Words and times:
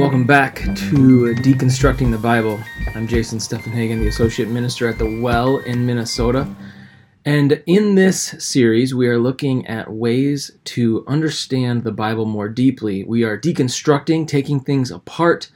welcome 0.00 0.24
back 0.24 0.56
to 0.74 1.34
Deconstructing 1.42 2.10
the 2.10 2.16
Bible. 2.16 2.58
I'm 2.94 3.06
Jason 3.06 3.38
Steffenhagen, 3.38 4.00
the 4.00 4.08
Associate 4.08 4.48
Minister 4.48 4.88
at 4.88 4.96
the 4.96 5.20
Well 5.20 5.58
in 5.58 5.84
Minnesota. 5.84 6.48
And 7.26 7.62
in 7.66 7.96
this 7.96 8.34
series, 8.38 8.94
we 8.94 9.08
are 9.08 9.18
looking 9.18 9.66
at 9.66 9.92
ways 9.92 10.52
to 10.64 11.04
understand 11.06 11.84
the 11.84 11.92
Bible 11.92 12.24
more 12.24 12.48
deeply. 12.48 13.04
We 13.04 13.24
are 13.24 13.38
deconstructing, 13.38 14.26
taking 14.26 14.58
things 14.58 14.90
apart, 14.90 15.50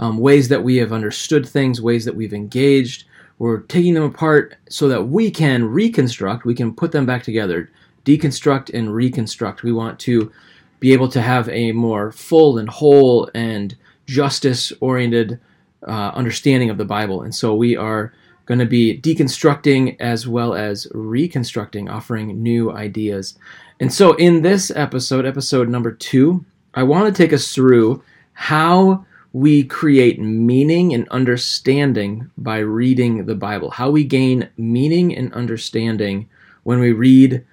um, 0.00 0.18
ways 0.18 0.48
that 0.48 0.64
we 0.64 0.78
have 0.78 0.92
understood 0.92 1.48
things, 1.48 1.80
ways 1.80 2.04
that 2.04 2.16
we've 2.16 2.34
engaged. 2.34 3.04
We're 3.38 3.60
taking 3.60 3.94
them 3.94 4.02
apart 4.02 4.56
so 4.68 4.88
that 4.88 5.04
we 5.04 5.30
can 5.30 5.66
reconstruct, 5.66 6.44
we 6.44 6.56
can 6.56 6.74
put 6.74 6.90
them 6.90 7.06
back 7.06 7.22
together, 7.22 7.70
deconstruct 8.04 8.74
and 8.74 8.92
reconstruct. 8.92 9.62
We 9.62 9.70
want 9.70 10.00
to 10.00 10.32
be 10.80 10.92
able 10.92 11.08
to 11.10 11.22
have 11.22 11.48
a 11.48 11.70
more 11.70 12.10
full 12.10 12.58
and 12.58 12.68
whole 12.68 13.30
and 13.36 13.76
justice 14.06 14.72
oriented 14.80 15.40
uh, 15.86 16.12
understanding 16.14 16.70
of 16.70 16.78
the 16.78 16.84
Bible. 16.84 17.22
And 17.22 17.34
so 17.34 17.54
we 17.54 17.76
are 17.76 18.12
going 18.46 18.58
to 18.58 18.66
be 18.66 19.00
deconstructing 19.00 19.96
as 20.00 20.28
well 20.28 20.54
as 20.54 20.86
reconstructing, 20.92 21.88
offering 21.88 22.42
new 22.42 22.70
ideas. 22.70 23.38
And 23.80 23.92
so 23.92 24.14
in 24.14 24.42
this 24.42 24.70
episode, 24.70 25.26
episode 25.26 25.68
number 25.68 25.92
two, 25.92 26.44
I 26.74 26.82
want 26.82 27.06
to 27.14 27.22
take 27.22 27.32
us 27.32 27.54
through 27.54 28.02
how 28.32 29.06
we 29.32 29.64
create 29.64 30.20
meaning 30.20 30.94
and 30.94 31.08
understanding 31.08 32.30
by 32.38 32.58
reading 32.58 33.26
the 33.26 33.34
Bible, 33.34 33.70
how 33.70 33.90
we 33.90 34.04
gain 34.04 34.48
meaning 34.56 35.16
and 35.16 35.32
understanding 35.32 36.28
when 36.62 36.78
we 36.78 36.92
read 36.92 37.44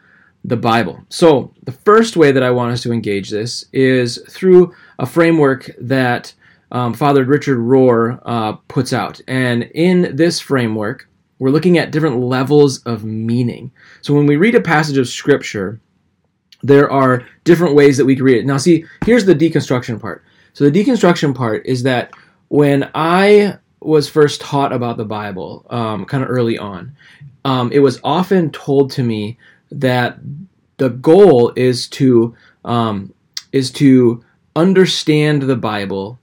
the 0.44 0.58
Bible. 0.58 1.04
So, 1.10 1.54
the 1.64 1.72
first 1.72 2.18
way 2.18 2.32
that 2.32 2.44
I 2.44 2.52
want 2.52 2.74
us 2.74 2.82
to 2.84 2.92
engage 2.92 3.30
this 3.30 3.66
is 3.74 4.20
through 4.30 4.74
a 5.00 5.06
framework 5.06 5.70
that 5.80 6.34
um, 6.72 6.94
Father 6.94 7.24
Richard 7.26 7.58
Rohr 7.58 8.22
uh, 8.26 8.54
puts 8.68 8.94
out. 8.94 9.20
And 9.28 9.64
in 9.76 10.16
this 10.16 10.40
framework, 10.40 11.08
we're 11.40 11.50
looking 11.50 11.78
at 11.78 11.92
different 11.92 12.20
levels 12.20 12.84
of 12.84 13.04
meaning. 13.04 13.72
So, 14.02 14.14
when 14.14 14.26
we 14.26 14.36
read 14.36 14.56
a 14.56 14.62
passage 14.62 14.98
of 14.98 15.08
Scripture, 15.08 15.82
there 16.62 16.90
are 16.92 17.26
different 17.44 17.76
ways 17.76 17.98
that 17.98 18.06
we 18.06 18.16
can 18.16 18.24
read 18.24 18.38
it. 18.38 18.46
Now, 18.46 18.58
see, 18.58 18.86
here's 19.06 19.26
the 19.26 19.36
deconstruction 19.36 20.00
part. 20.00 20.24
So, 20.54 20.70
the 20.70 20.84
deconstruction 20.84 21.34
part 21.34 21.66
is 21.66 21.84
that 21.84 22.12
when 22.50 22.90
I 22.94 23.58
was 23.80 24.08
first 24.08 24.42
taught 24.42 24.72
about 24.72 24.98
the 24.98 25.06
Bible, 25.06 25.66
um, 25.70 26.06
kind 26.06 26.24
of 26.24 26.30
early 26.30 26.58
on, 26.58 26.96
um, 27.44 27.72
it 27.72 27.80
was 27.80 28.00
often 28.04 28.52
told 28.52 28.92
to 28.92 29.04
me 29.04 29.38
that 29.72 30.20
the 30.78 30.90
goal 30.90 31.54
is 31.56 31.88
to 31.88 32.36
um, 32.66 33.14
is 33.52 33.72
to 33.72 34.24
understand 34.56 35.44
the 35.44 35.56
Bible, 35.56 36.20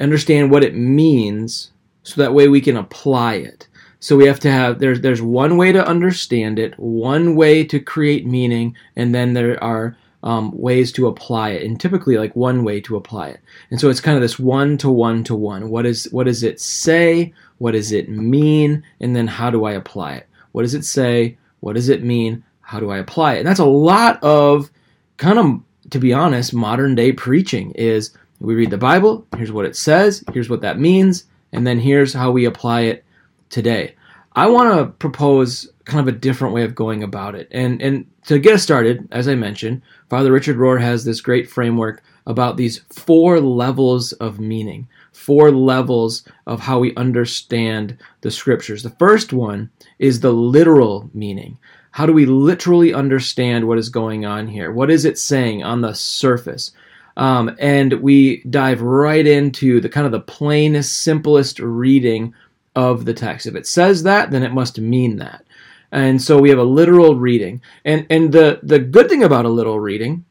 understand 0.00 0.50
what 0.50 0.64
it 0.64 0.74
means, 0.74 1.70
so 2.02 2.20
that 2.20 2.34
way 2.34 2.48
we 2.48 2.60
can 2.60 2.76
apply 2.76 3.34
it. 3.34 3.68
So 4.00 4.16
we 4.16 4.26
have 4.26 4.40
to 4.40 4.50
have 4.50 4.80
there's 4.80 5.00
there's 5.00 5.22
one 5.22 5.56
way 5.56 5.72
to 5.72 5.86
understand 5.86 6.58
it, 6.58 6.78
one 6.78 7.36
way 7.36 7.64
to 7.64 7.80
create 7.80 8.26
meaning, 8.26 8.76
and 8.96 9.14
then 9.14 9.32
there 9.32 9.62
are 9.64 9.96
um, 10.22 10.50
ways 10.52 10.90
to 10.92 11.06
apply 11.06 11.50
it, 11.50 11.64
and 11.64 11.80
typically 11.80 12.18
like 12.18 12.34
one 12.34 12.64
way 12.64 12.80
to 12.82 12.96
apply 12.96 13.28
it. 13.28 13.40
And 13.70 13.80
so 13.80 13.88
it's 13.90 14.00
kind 14.00 14.16
of 14.16 14.22
this 14.22 14.38
one 14.38 14.76
to 14.78 14.90
one 14.90 15.24
to 15.24 15.34
one. 15.34 15.70
What 15.70 15.86
is 15.86 16.08
what 16.10 16.24
does 16.24 16.42
it 16.42 16.60
say? 16.60 17.32
What 17.58 17.72
does 17.72 17.92
it 17.92 18.08
mean? 18.08 18.82
And 19.00 19.14
then 19.14 19.26
how 19.26 19.50
do 19.50 19.64
I 19.64 19.72
apply 19.72 20.14
it? 20.14 20.28
What 20.52 20.62
does 20.62 20.74
it 20.74 20.84
say? 20.84 21.36
What 21.60 21.74
does 21.74 21.88
it 21.88 22.02
mean? 22.02 22.44
How 22.60 22.80
do 22.80 22.90
I 22.90 22.98
apply 22.98 23.34
it? 23.34 23.38
And 23.40 23.48
that's 23.48 23.60
a 23.60 23.64
lot 23.64 24.22
of 24.22 24.70
kind 25.16 25.38
of, 25.38 25.90
to 25.90 25.98
be 25.98 26.12
honest, 26.12 26.52
modern 26.52 26.94
day 26.94 27.12
preaching 27.12 27.70
is 27.72 28.16
we 28.44 28.54
read 28.54 28.70
the 28.70 28.78
Bible, 28.78 29.26
here's 29.36 29.52
what 29.52 29.66
it 29.66 29.76
says, 29.76 30.24
here's 30.32 30.48
what 30.50 30.60
that 30.62 30.78
means, 30.78 31.24
and 31.52 31.66
then 31.66 31.78
here's 31.78 32.12
how 32.12 32.30
we 32.30 32.44
apply 32.44 32.82
it 32.82 33.04
today. 33.50 33.94
I 34.32 34.48
want 34.48 34.76
to 34.76 34.86
propose 34.86 35.70
kind 35.84 36.00
of 36.00 36.12
a 36.12 36.18
different 36.18 36.54
way 36.54 36.64
of 36.64 36.74
going 36.74 37.02
about 37.02 37.34
it. 37.34 37.48
And 37.50 37.80
and 37.80 38.06
to 38.26 38.38
get 38.38 38.54
us 38.54 38.62
started, 38.62 39.06
as 39.12 39.28
I 39.28 39.34
mentioned, 39.34 39.82
Father 40.08 40.32
Richard 40.32 40.56
Rohr 40.56 40.80
has 40.80 41.04
this 41.04 41.20
great 41.20 41.48
framework 41.48 42.02
about 42.26 42.56
these 42.56 42.78
four 42.90 43.38
levels 43.40 44.12
of 44.14 44.40
meaning, 44.40 44.88
four 45.12 45.50
levels 45.50 46.26
of 46.46 46.60
how 46.60 46.78
we 46.78 46.94
understand 46.96 47.98
the 48.22 48.30
scriptures. 48.30 48.82
The 48.82 48.90
first 48.90 49.32
one 49.32 49.70
is 49.98 50.20
the 50.20 50.32
literal 50.32 51.10
meaning. 51.12 51.58
How 51.90 52.06
do 52.06 52.12
we 52.12 52.26
literally 52.26 52.92
understand 52.92 53.68
what 53.68 53.78
is 53.78 53.88
going 53.88 54.24
on 54.24 54.48
here? 54.48 54.72
What 54.72 54.90
is 54.90 55.04
it 55.04 55.18
saying 55.18 55.62
on 55.62 55.80
the 55.80 55.94
surface? 55.94 56.72
Um, 57.16 57.54
and 57.58 57.92
we 57.94 58.42
dive 58.44 58.82
right 58.82 59.26
into 59.26 59.80
the 59.80 59.88
kind 59.88 60.06
of 60.06 60.12
the 60.12 60.20
plainest, 60.20 61.02
simplest 61.02 61.58
reading 61.60 62.34
of 62.74 63.04
the 63.04 63.14
text. 63.14 63.46
If 63.46 63.54
it 63.54 63.66
says 63.66 64.02
that, 64.02 64.30
then 64.30 64.42
it 64.42 64.52
must 64.52 64.80
mean 64.80 65.16
that. 65.16 65.44
And 65.92 66.20
so 66.20 66.38
we 66.38 66.50
have 66.50 66.58
a 66.58 66.64
literal 66.64 67.14
reading. 67.14 67.62
And 67.84 68.06
and 68.10 68.32
the 68.32 68.58
the 68.62 68.80
good 68.80 69.08
thing 69.08 69.22
about 69.22 69.44
a 69.44 69.48
literal 69.48 69.78
reading 69.78 70.24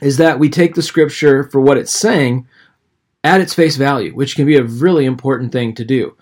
is 0.00 0.18
that 0.18 0.38
we 0.38 0.48
take 0.48 0.74
the 0.74 0.82
scripture 0.82 1.44
for 1.44 1.60
what 1.60 1.76
it's 1.76 1.92
saying 1.92 2.46
at 3.24 3.40
its 3.40 3.54
face 3.54 3.76
value, 3.76 4.14
which 4.14 4.36
can 4.36 4.46
be 4.46 4.56
a 4.56 4.62
really 4.62 5.04
important 5.04 5.50
thing 5.50 5.74
to 5.74 5.84
do. 5.84 6.16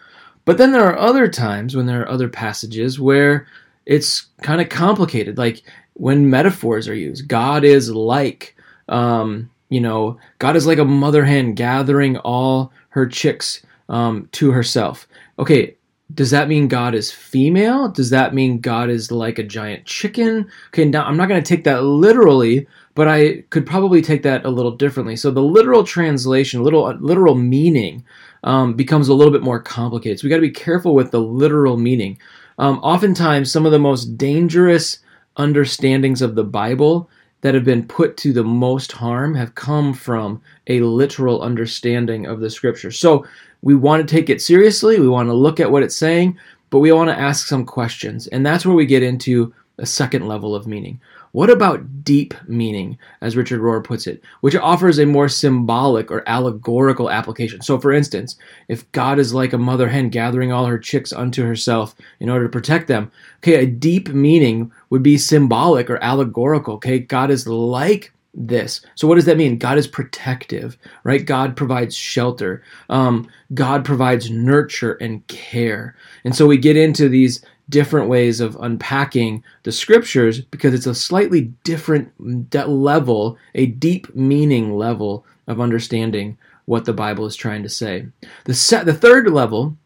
But 0.46 0.58
then 0.58 0.72
there 0.72 0.84
are 0.84 0.98
other 0.98 1.28
times 1.28 1.76
when 1.76 1.86
there 1.86 2.02
are 2.02 2.08
other 2.08 2.28
passages 2.28 2.98
where 2.98 3.46
it's 3.84 4.28
kind 4.42 4.60
of 4.60 4.70
complicated. 4.70 5.36
Like 5.36 5.62
when 5.94 6.30
metaphors 6.30 6.88
are 6.88 6.94
used, 6.94 7.28
God 7.28 7.64
is 7.64 7.90
like, 7.90 8.56
um, 8.88 9.50
you 9.68 9.80
know, 9.80 10.18
God 10.38 10.56
is 10.56 10.66
like 10.66 10.78
a 10.78 10.84
mother 10.84 11.24
hen 11.24 11.54
gathering 11.54 12.16
all 12.18 12.72
her 12.90 13.06
chicks 13.06 13.62
um, 13.88 14.28
to 14.32 14.50
herself. 14.50 15.06
Okay, 15.38 15.76
does 16.14 16.30
that 16.30 16.48
mean 16.48 16.68
God 16.68 16.94
is 16.94 17.10
female? 17.10 17.88
Does 17.88 18.10
that 18.10 18.32
mean 18.32 18.60
God 18.60 18.90
is 18.90 19.10
like 19.10 19.38
a 19.38 19.42
giant 19.42 19.86
chicken? 19.86 20.48
Okay, 20.68 20.84
now 20.84 21.04
I'm 21.04 21.16
not 21.16 21.28
going 21.28 21.42
to 21.42 21.48
take 21.48 21.64
that 21.64 21.82
literally, 21.82 22.66
but 22.94 23.08
I 23.08 23.42
could 23.50 23.66
probably 23.66 24.02
take 24.02 24.22
that 24.22 24.44
a 24.44 24.50
little 24.50 24.70
differently. 24.70 25.16
So 25.16 25.30
the 25.30 25.42
literal 25.42 25.82
translation, 25.82 26.62
little 26.62 26.94
literal 27.00 27.34
meaning, 27.34 28.04
um, 28.44 28.74
becomes 28.74 29.08
a 29.08 29.14
little 29.14 29.32
bit 29.32 29.42
more 29.42 29.60
complicated. 29.60 30.20
So 30.20 30.24
we 30.24 30.30
got 30.30 30.36
to 30.36 30.42
be 30.42 30.50
careful 30.50 30.94
with 30.94 31.10
the 31.10 31.20
literal 31.20 31.76
meaning. 31.76 32.18
Um, 32.58 32.78
oftentimes, 32.78 33.50
some 33.50 33.66
of 33.66 33.72
the 33.72 33.78
most 33.78 34.16
dangerous 34.16 35.00
understandings 35.36 36.22
of 36.22 36.36
the 36.36 36.44
Bible 36.44 37.10
that 37.42 37.54
have 37.54 37.64
been 37.64 37.86
put 37.86 38.16
to 38.18 38.32
the 38.32 38.44
most 38.44 38.92
harm 38.92 39.34
have 39.34 39.54
come 39.54 39.92
from 39.92 40.40
a 40.66 40.80
literal 40.80 41.42
understanding 41.42 42.26
of 42.26 42.40
the 42.40 42.50
scripture. 42.50 42.90
So 42.90 43.26
we 43.62 43.74
want 43.74 44.06
to 44.06 44.14
take 44.14 44.30
it 44.30 44.42
seriously, 44.42 45.00
we 45.00 45.08
want 45.08 45.28
to 45.28 45.34
look 45.34 45.60
at 45.60 45.70
what 45.70 45.82
it's 45.82 45.96
saying, 45.96 46.38
but 46.70 46.80
we 46.80 46.92
want 46.92 47.10
to 47.10 47.18
ask 47.18 47.46
some 47.46 47.64
questions. 47.64 48.26
And 48.28 48.44
that's 48.44 48.66
where 48.66 48.74
we 48.74 48.86
get 48.86 49.02
into 49.02 49.54
a 49.78 49.86
second 49.86 50.26
level 50.26 50.54
of 50.54 50.66
meaning. 50.66 51.00
What 51.32 51.50
about 51.50 52.02
deep 52.02 52.32
meaning, 52.48 52.96
as 53.20 53.36
Richard 53.36 53.60
Rohr 53.60 53.84
puts 53.84 54.06
it, 54.06 54.22
which 54.40 54.56
offers 54.56 54.98
a 54.98 55.04
more 55.04 55.28
symbolic 55.28 56.10
or 56.10 56.26
allegorical 56.26 57.10
application? 57.10 57.60
So, 57.60 57.78
for 57.78 57.92
instance, 57.92 58.36
if 58.68 58.90
God 58.92 59.18
is 59.18 59.34
like 59.34 59.52
a 59.52 59.58
mother 59.58 59.88
hen 59.88 60.08
gathering 60.08 60.50
all 60.50 60.64
her 60.64 60.78
chicks 60.78 61.12
unto 61.12 61.44
herself 61.44 61.94
in 62.20 62.30
order 62.30 62.46
to 62.46 62.50
protect 62.50 62.88
them, 62.88 63.10
okay, 63.38 63.56
a 63.56 63.66
deep 63.66 64.08
meaning 64.08 64.72
would 64.88 65.02
be 65.02 65.18
symbolic 65.18 65.90
or 65.90 66.02
allegorical. 66.02 66.74
Okay, 66.74 66.98
God 66.98 67.30
is 67.30 67.46
like 67.46 68.12
this. 68.36 68.80
So 68.94 69.08
what 69.08 69.16
does 69.16 69.24
that 69.24 69.38
mean? 69.38 69.58
God 69.58 69.78
is 69.78 69.86
protective, 69.86 70.76
right? 71.04 71.24
God 71.24 71.56
provides 71.56 71.96
shelter. 71.96 72.62
Um, 72.88 73.28
God 73.54 73.84
provides 73.84 74.30
nurture 74.30 74.94
and 74.94 75.26
care. 75.26 75.96
And 76.24 76.34
so 76.36 76.46
we 76.46 76.58
get 76.58 76.76
into 76.76 77.08
these 77.08 77.44
different 77.68 78.08
ways 78.08 78.40
of 78.40 78.56
unpacking 78.60 79.42
the 79.64 79.72
scriptures 79.72 80.40
because 80.40 80.72
it's 80.72 80.86
a 80.86 80.94
slightly 80.94 81.52
different 81.64 82.12
level, 82.18 83.38
a 83.54 83.66
deep 83.66 84.14
meaning 84.14 84.76
level 84.76 85.24
of 85.46 85.60
understanding 85.60 86.38
what 86.64 86.84
the 86.84 86.92
Bible 86.92 87.26
is 87.26 87.36
trying 87.36 87.62
to 87.62 87.68
say. 87.68 88.06
The 88.44 88.54
set, 88.54 88.86
the 88.86 88.94
third 88.94 89.28
level 89.30 89.76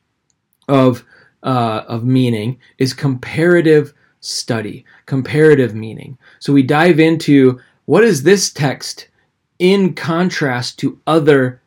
of 0.69 1.05
uh, 1.43 1.85
of 1.89 2.05
meaning 2.05 2.59
is 2.79 2.93
comparative 2.93 3.95
study, 4.21 4.85
comparative 5.07 5.75
meaning. 5.75 6.19
So 6.39 6.53
we 6.53 6.63
dive 6.63 7.01
into 7.01 7.61
what 7.87 8.05
is 8.05 8.23
this 8.23 8.53
text 8.53 9.09
in 9.59 9.95
contrast 9.95 10.79
to 10.81 10.99
other 11.07 11.60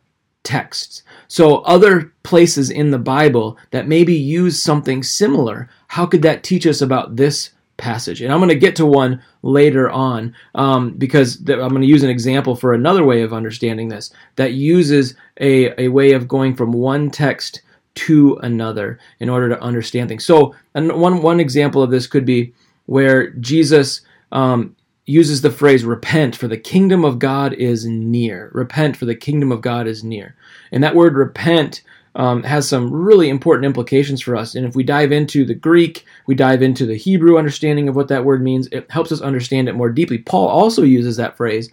texts. 0.44 1.02
So 1.26 1.58
other 1.60 2.12
places 2.22 2.70
in 2.70 2.90
the 2.90 2.98
Bible 2.98 3.58
that 3.72 3.88
maybe 3.88 4.14
use 4.14 4.62
something 4.62 5.02
similar 5.02 5.68
how 5.94 6.06
could 6.06 6.22
that 6.22 6.42
teach 6.42 6.66
us 6.66 6.82
about 6.82 7.14
this 7.14 7.50
passage? 7.76 8.20
And 8.20 8.32
I'm 8.32 8.40
going 8.40 8.48
to 8.48 8.56
get 8.56 8.74
to 8.76 8.84
one 8.84 9.22
later 9.42 9.88
on 9.90 10.34
um, 10.56 10.94
because 10.94 11.36
th- 11.36 11.56
I'm 11.56 11.68
going 11.68 11.82
to 11.82 11.86
use 11.86 12.02
an 12.02 12.10
example 12.10 12.56
for 12.56 12.74
another 12.74 13.04
way 13.04 13.22
of 13.22 13.32
understanding 13.32 13.88
this 13.88 14.12
that 14.34 14.54
uses 14.54 15.14
a, 15.40 15.80
a 15.80 15.86
way 15.86 16.10
of 16.10 16.26
going 16.26 16.56
from 16.56 16.72
one 16.72 17.12
text 17.12 17.62
to 17.94 18.36
another 18.42 18.98
in 19.20 19.28
order 19.28 19.48
to 19.48 19.62
understand 19.62 20.08
things. 20.08 20.26
So, 20.26 20.56
and 20.74 20.92
one 21.00 21.22
one 21.22 21.38
example 21.38 21.80
of 21.80 21.92
this 21.92 22.08
could 22.08 22.26
be 22.26 22.52
where 22.86 23.30
Jesus 23.34 24.00
um, 24.32 24.74
uses 25.06 25.42
the 25.42 25.50
phrase 25.50 25.84
repent 25.84 26.34
for 26.34 26.48
the 26.48 26.56
kingdom 26.56 27.04
of 27.04 27.18
God 27.18 27.52
is 27.52 27.84
near. 27.84 28.50
Repent 28.54 28.96
for 28.96 29.04
the 29.04 29.14
kingdom 29.14 29.52
of 29.52 29.60
God 29.60 29.86
is 29.86 30.02
near. 30.02 30.34
And 30.72 30.82
that 30.82 30.94
word 30.94 31.14
repent 31.14 31.82
um, 32.16 32.42
has 32.44 32.68
some 32.68 32.92
really 32.92 33.28
important 33.28 33.66
implications 33.66 34.22
for 34.22 34.36
us. 34.36 34.54
And 34.54 34.64
if 34.66 34.76
we 34.76 34.84
dive 34.84 35.12
into 35.12 35.44
the 35.44 35.54
Greek, 35.54 36.04
we 36.26 36.34
dive 36.34 36.62
into 36.62 36.86
the 36.86 36.96
Hebrew 36.96 37.38
understanding 37.38 37.88
of 37.88 37.96
what 37.96 38.08
that 38.08 38.24
word 38.24 38.42
means, 38.42 38.68
it 38.68 38.90
helps 38.90 39.10
us 39.10 39.20
understand 39.20 39.68
it 39.68 39.74
more 39.74 39.90
deeply. 39.90 40.18
Paul 40.18 40.48
also 40.48 40.82
uses 40.82 41.16
that 41.16 41.36
phrase, 41.36 41.70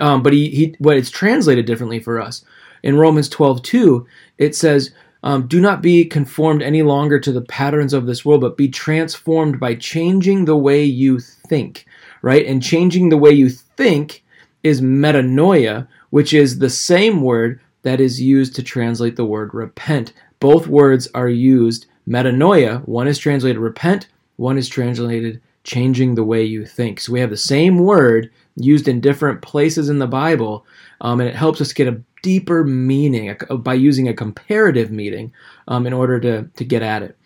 um, 0.00 0.22
but 0.22 0.32
he, 0.32 0.50
he 0.50 0.76
but 0.80 0.96
it's 0.96 1.10
translated 1.10 1.66
differently 1.66 2.00
for 2.00 2.20
us. 2.20 2.44
In 2.82 2.96
Romans 2.96 3.28
12, 3.28 3.62
2, 3.62 4.06
it 4.38 4.54
says, 4.54 4.92
um, 5.22 5.46
Do 5.46 5.60
not 5.60 5.80
be 5.80 6.04
conformed 6.04 6.60
any 6.60 6.82
longer 6.82 7.18
to 7.20 7.32
the 7.32 7.40
patterns 7.40 7.94
of 7.94 8.06
this 8.06 8.24
world, 8.24 8.42
but 8.42 8.56
be 8.56 8.68
transformed 8.68 9.58
by 9.58 9.74
changing 9.74 10.44
the 10.44 10.56
way 10.56 10.84
you 10.84 11.18
think, 11.18 11.86
right? 12.24 12.46
And 12.46 12.62
changing 12.62 13.10
the 13.10 13.18
way 13.18 13.32
you 13.32 13.50
think 13.50 14.24
is 14.62 14.80
metanoia, 14.80 15.86
which 16.08 16.32
is 16.32 16.58
the 16.58 16.70
same 16.70 17.20
word 17.20 17.60
that 17.82 18.00
is 18.00 18.18
used 18.18 18.56
to 18.56 18.62
translate 18.62 19.16
the 19.16 19.26
word 19.26 19.52
repent. 19.52 20.14
Both 20.40 20.66
words 20.66 21.06
are 21.14 21.28
used 21.28 21.84
metanoia. 22.08 22.82
One 22.88 23.08
is 23.08 23.18
translated 23.18 23.58
repent, 23.58 24.08
one 24.36 24.56
is 24.56 24.68
translated 24.70 25.42
changing 25.64 26.14
the 26.14 26.24
way 26.24 26.42
you 26.42 26.64
think. 26.64 26.98
So 26.98 27.12
we 27.12 27.20
have 27.20 27.28
the 27.28 27.36
same 27.36 27.78
word 27.78 28.30
used 28.56 28.88
in 28.88 29.02
different 29.02 29.42
places 29.42 29.90
in 29.90 29.98
the 29.98 30.06
Bible, 30.06 30.64
um, 31.02 31.20
and 31.20 31.28
it 31.28 31.36
helps 31.36 31.60
us 31.60 31.74
get 31.74 31.88
a 31.88 32.00
deeper 32.22 32.64
meaning 32.64 33.36
by 33.58 33.74
using 33.74 34.08
a 34.08 34.14
comparative 34.14 34.90
meaning 34.90 35.30
um, 35.68 35.86
in 35.86 35.92
order 35.92 36.18
to, 36.20 36.48
to 36.56 36.64
get 36.64 36.82
at 36.82 37.02
it. 37.02 37.18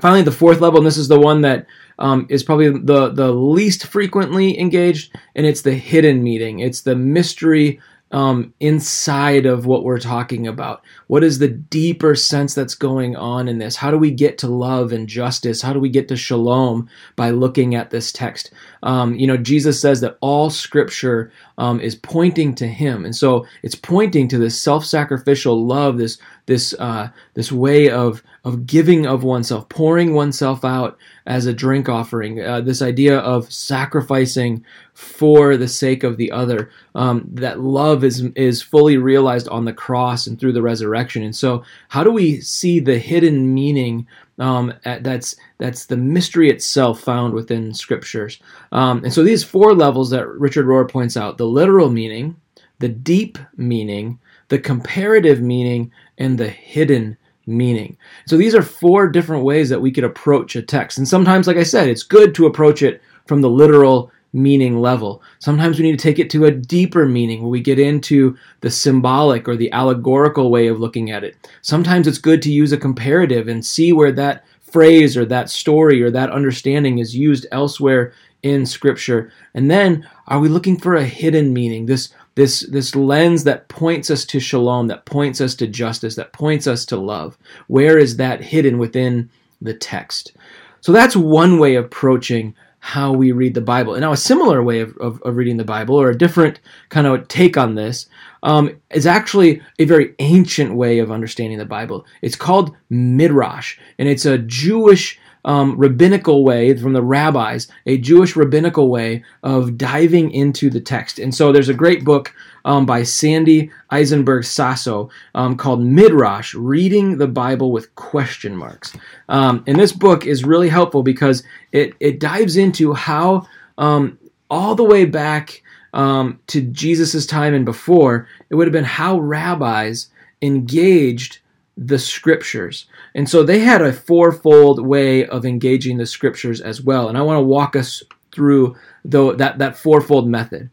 Finally, 0.00 0.22
the 0.22 0.32
fourth 0.32 0.60
level, 0.60 0.78
and 0.78 0.86
this 0.86 0.96
is 0.96 1.08
the 1.08 1.20
one 1.20 1.42
that 1.42 1.66
um, 1.98 2.26
is 2.28 2.42
probably 2.42 2.70
the, 2.70 3.10
the 3.10 3.32
least 3.32 3.86
frequently 3.86 4.58
engaged, 4.58 5.14
and 5.34 5.46
it's 5.46 5.62
the 5.62 5.74
hidden 5.74 6.22
meaning. 6.22 6.60
It's 6.60 6.80
the 6.82 6.96
mystery 6.96 7.80
um, 8.12 8.52
inside 8.60 9.46
of 9.46 9.64
what 9.64 9.84
we're 9.84 9.98
talking 9.98 10.46
about? 10.46 10.84
What 11.06 11.24
is 11.24 11.38
the 11.38 11.48
deeper 11.48 12.14
sense 12.14 12.54
that's 12.54 12.74
going 12.74 13.16
on 13.16 13.48
in 13.48 13.58
this? 13.58 13.74
How 13.74 13.90
do 13.90 13.96
we 13.96 14.10
get 14.10 14.38
to 14.38 14.48
love 14.48 14.92
and 14.92 15.08
justice? 15.08 15.62
How 15.62 15.72
do 15.72 15.80
we 15.80 15.88
get 15.88 16.08
to 16.08 16.16
shalom 16.16 16.88
by 17.16 17.30
looking 17.30 17.74
at 17.74 17.90
this 17.90 18.12
text? 18.12 18.52
Um, 18.82 19.14
you 19.14 19.26
know, 19.26 19.38
Jesus 19.38 19.80
says 19.80 20.02
that 20.02 20.18
all 20.20 20.50
scripture 20.50 21.32
um, 21.56 21.80
is 21.80 21.96
pointing 21.96 22.54
to 22.56 22.66
Him, 22.66 23.04
and 23.04 23.16
so 23.16 23.46
it's 23.62 23.74
pointing 23.74 24.28
to 24.28 24.38
this 24.38 24.60
self-sacrificial 24.60 25.66
love, 25.66 25.96
this 25.96 26.18
this 26.46 26.74
uh, 26.78 27.08
this 27.34 27.52
way 27.52 27.88
of 27.90 28.22
of 28.44 28.66
giving 28.66 29.06
of 29.06 29.22
oneself, 29.22 29.68
pouring 29.68 30.14
oneself 30.14 30.64
out 30.64 30.98
as 31.26 31.46
a 31.46 31.52
drink 31.52 31.88
offering. 31.88 32.40
Uh, 32.40 32.60
this 32.60 32.82
idea 32.82 33.18
of 33.18 33.52
sacrificing 33.52 34.64
for 34.94 35.56
the 35.56 35.68
sake 35.68 36.02
of 36.02 36.16
the 36.16 36.30
other. 36.32 36.70
Um, 36.94 37.28
that 37.32 37.60
love 37.60 38.04
is 38.04 38.22
is 38.34 38.62
fully 38.62 38.96
realized 38.96 39.48
on 39.48 39.64
the 39.64 39.72
cross 39.72 40.26
and 40.26 40.38
through 40.38 40.52
the 40.52 40.62
resurrection. 40.62 41.22
And 41.22 41.34
so, 41.34 41.62
how 41.88 42.02
do 42.02 42.10
we 42.10 42.40
see 42.40 42.80
the 42.80 42.98
hidden 42.98 43.54
meaning? 43.54 44.06
Um, 44.38 44.74
that's 44.84 45.36
that's 45.58 45.86
the 45.86 45.96
mystery 45.96 46.50
itself 46.50 47.00
found 47.00 47.34
within 47.34 47.72
scriptures. 47.74 48.40
Um, 48.72 49.04
and 49.04 49.12
so, 49.12 49.22
these 49.22 49.44
four 49.44 49.74
levels 49.74 50.10
that 50.10 50.28
Richard 50.28 50.66
Rohr 50.66 50.88
points 50.90 51.16
out: 51.16 51.38
the 51.38 51.46
literal 51.46 51.90
meaning, 51.90 52.36
the 52.80 52.88
deep 52.88 53.38
meaning, 53.56 54.18
the 54.52 54.58
comparative 54.58 55.40
meaning, 55.40 55.90
and 56.18 56.36
the 56.36 56.46
hidden 56.46 57.16
meaning. 57.46 57.96
So 58.26 58.36
these 58.36 58.54
are 58.54 58.60
four 58.60 59.08
different 59.08 59.44
ways 59.44 59.70
that 59.70 59.80
we 59.80 59.90
could 59.90 60.04
approach 60.04 60.56
a 60.56 60.60
text. 60.60 60.98
And 60.98 61.08
sometimes, 61.08 61.46
like 61.46 61.56
I 61.56 61.62
said, 61.62 61.88
it's 61.88 62.02
good 62.02 62.34
to 62.34 62.44
approach 62.44 62.82
it 62.82 63.00
from 63.24 63.40
the 63.40 63.48
literal 63.48 64.12
meaning 64.34 64.78
level. 64.78 65.22
Sometimes 65.38 65.78
we 65.78 65.84
need 65.86 65.98
to 65.98 66.02
take 66.02 66.18
it 66.18 66.28
to 66.32 66.44
a 66.44 66.50
deeper 66.50 67.06
meaning 67.06 67.40
where 67.40 67.48
we 67.48 67.62
get 67.62 67.78
into 67.78 68.36
the 68.60 68.68
symbolic 68.68 69.48
or 69.48 69.56
the 69.56 69.72
allegorical 69.72 70.50
way 70.50 70.66
of 70.66 70.78
looking 70.78 71.10
at 71.10 71.24
it. 71.24 71.48
Sometimes 71.62 72.06
it's 72.06 72.18
good 72.18 72.42
to 72.42 72.52
use 72.52 72.72
a 72.72 72.76
comparative 72.76 73.48
and 73.48 73.64
see 73.64 73.94
where 73.94 74.12
that 74.12 74.44
phrase 74.60 75.16
or 75.16 75.24
that 75.24 75.48
story 75.48 76.02
or 76.02 76.10
that 76.10 76.30
understanding 76.30 76.98
is 76.98 77.16
used 77.16 77.46
elsewhere 77.52 78.12
in 78.42 78.66
scripture. 78.66 79.32
And 79.54 79.70
then 79.70 80.06
are 80.26 80.40
we 80.40 80.48
looking 80.50 80.78
for 80.78 80.96
a 80.96 81.04
hidden 81.04 81.54
meaning? 81.54 81.86
This 81.86 82.12
this 82.34 82.60
this 82.70 82.94
lens 82.94 83.44
that 83.44 83.68
points 83.68 84.10
us 84.10 84.24
to 84.26 84.40
shalom, 84.40 84.88
that 84.88 85.04
points 85.04 85.40
us 85.40 85.54
to 85.56 85.66
justice, 85.66 86.14
that 86.16 86.32
points 86.32 86.66
us 86.66 86.84
to 86.86 86.96
love. 86.96 87.36
Where 87.68 87.98
is 87.98 88.16
that 88.16 88.42
hidden 88.42 88.78
within 88.78 89.30
the 89.60 89.74
text? 89.74 90.32
So 90.80 90.92
that's 90.92 91.14
one 91.14 91.58
way 91.58 91.76
of 91.76 91.84
approaching 91.84 92.54
how 92.84 93.12
we 93.12 93.30
read 93.30 93.54
the 93.54 93.60
Bible. 93.60 93.94
And 93.94 94.00
now 94.00 94.10
a 94.10 94.16
similar 94.16 94.60
way 94.60 94.80
of, 94.80 94.96
of, 94.96 95.22
of 95.22 95.36
reading 95.36 95.56
the 95.56 95.64
Bible, 95.64 95.94
or 95.94 96.10
a 96.10 96.18
different 96.18 96.58
kind 96.88 97.06
of 97.06 97.28
take 97.28 97.56
on 97.56 97.76
this, 97.76 98.08
um, 98.42 98.76
is 98.90 99.06
actually 99.06 99.62
a 99.78 99.84
very 99.84 100.16
ancient 100.18 100.74
way 100.74 100.98
of 100.98 101.12
understanding 101.12 101.58
the 101.58 101.64
Bible. 101.64 102.04
It's 102.22 102.34
called 102.34 102.74
Midrash, 102.90 103.78
and 103.98 104.08
it's 104.08 104.26
a 104.26 104.38
Jewish 104.38 105.20
um, 105.44 105.76
rabbinical 105.76 106.44
way 106.44 106.76
from 106.76 106.92
the 106.92 107.02
rabbis, 107.02 107.68
a 107.86 107.98
Jewish 107.98 108.36
rabbinical 108.36 108.88
way 108.88 109.24
of 109.42 109.76
diving 109.76 110.30
into 110.30 110.70
the 110.70 110.80
text. 110.80 111.18
And 111.18 111.34
so 111.34 111.52
there's 111.52 111.68
a 111.68 111.74
great 111.74 112.04
book 112.04 112.34
um, 112.64 112.86
by 112.86 113.02
Sandy 113.02 113.70
Eisenberg 113.90 114.44
Sasso 114.44 115.10
um, 115.34 115.56
called 115.56 115.82
Midrash 115.82 116.54
Reading 116.54 117.18
the 117.18 117.26
Bible 117.26 117.72
with 117.72 117.94
Question 117.94 118.56
Marks. 118.56 118.92
Um, 119.28 119.64
and 119.66 119.78
this 119.78 119.92
book 119.92 120.26
is 120.26 120.44
really 120.44 120.68
helpful 120.68 121.02
because 121.02 121.42
it, 121.72 121.94
it 121.98 122.20
dives 122.20 122.56
into 122.56 122.92
how, 122.92 123.46
um, 123.78 124.18
all 124.48 124.74
the 124.74 124.84
way 124.84 125.04
back 125.04 125.62
um, 125.92 126.40
to 126.46 126.60
Jesus' 126.60 127.26
time 127.26 127.54
and 127.54 127.64
before, 127.64 128.28
it 128.48 128.54
would 128.54 128.66
have 128.66 128.72
been 128.72 128.84
how 128.84 129.18
rabbis 129.18 130.08
engaged 130.40 131.38
the 131.76 131.98
scriptures. 131.98 132.86
And 133.14 133.28
so 133.28 133.42
they 133.42 133.60
had 133.60 133.82
a 133.82 133.92
fourfold 133.92 134.84
way 134.84 135.26
of 135.26 135.44
engaging 135.44 135.96
the 135.96 136.06
scriptures 136.06 136.60
as 136.60 136.82
well. 136.82 137.08
And 137.08 137.16
I 137.16 137.22
want 137.22 137.38
to 137.38 137.42
walk 137.42 137.76
us 137.76 138.02
through 138.32 138.76
though 139.04 139.32
that, 139.32 139.58
that 139.58 139.76
fourfold 139.76 140.28
method. 140.28 140.70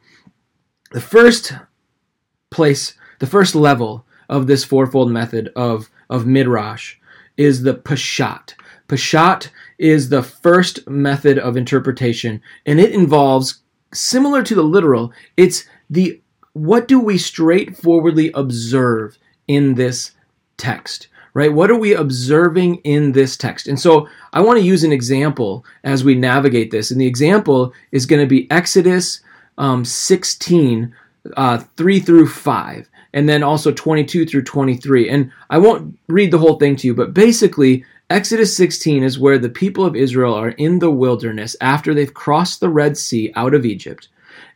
The 0.92 1.02
first 1.02 1.54
place, 2.50 2.96
the 3.20 3.28
first 3.28 3.56
level 3.56 4.06
of 4.28 4.48
this 4.48 4.64
fourfold 4.64 5.12
method 5.12 5.52
of, 5.56 5.90
of 6.10 6.26
Midrash 6.26 6.96
is 7.38 7.64
the 7.64 7.74
Peshat. 7.74 8.54
Peshat 8.88 9.50
is 9.78 10.10
the 10.10 10.24
first 10.24 10.88
method 10.90 11.38
of 11.38 11.56
interpretation, 11.56 12.42
and 12.66 12.80
it 12.80 12.92
involves, 12.92 13.62
similar 13.94 14.44
to 14.44 14.56
the 14.56 14.64
literal, 14.64 15.14
it's 15.38 15.66
the 15.90 16.22
what 16.54 16.88
do 16.88 17.00
we 17.00 17.18
straightforwardly 17.18 18.32
observe 18.34 19.18
in 19.48 19.76
this 19.76 20.12
text, 20.60 21.08
right? 21.34 21.52
What 21.52 21.72
are 21.72 21.78
we 21.78 21.94
observing 21.96 22.76
in 22.78 23.14
this 23.14 23.36
text? 23.36 23.68
And 23.68 23.80
so 23.80 24.08
I 24.34 24.42
want 24.42 24.60
to 24.60 24.66
use 24.66 24.84
an 24.84 24.92
example 24.92 25.66
as 25.84 26.04
we 26.04 26.14
navigate 26.14 26.70
this. 26.70 26.92
And 26.92 27.02
the 27.02 27.08
example 27.08 27.74
is 27.92 28.06
going 28.06 28.22
to 28.22 28.28
be 28.28 28.50
Exodus 28.52 29.22
um, 29.58 29.84
16, 29.84 30.94
uh, 31.36 31.58
3 31.58 32.00
through 32.00 32.28
5, 32.28 32.90
and 33.14 33.28
then 33.28 33.42
also 33.42 33.72
22 33.72 34.26
through 34.26 34.44
23. 34.44 35.10
And 35.10 35.32
I 35.50 35.58
won't 35.58 35.98
read 36.08 36.32
the 36.32 36.38
whole 36.38 36.58
thing 36.60 36.76
to 36.78 36.88
you, 36.88 36.94
but 36.94 37.14
basically, 37.14 37.86
Exodus 38.10 38.56
16 38.58 39.04
is 39.04 39.20
where 39.20 39.38
the 39.38 39.50
people 39.50 39.86
of 39.86 39.96
Israel 39.96 40.34
are 40.34 40.50
in 40.50 40.80
the 40.80 40.90
wilderness 40.90 41.56
after 41.62 41.94
they've 41.94 42.14
crossed 42.14 42.60
the 42.60 42.70
Red 42.70 42.98
Sea 42.98 43.32
out 43.36 43.54
of 43.54 43.66
Egypt 43.66 44.08